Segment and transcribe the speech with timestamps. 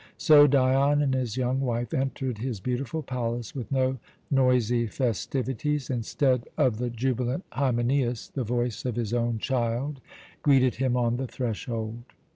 [0.17, 3.99] So Dion and his young wife entered his beautiful palace with no
[4.31, 5.91] noisy festivities.
[5.91, 10.01] Instead of the jubilant hymenæus, the voice of his own child
[10.41, 12.01] greeted him on the threshold.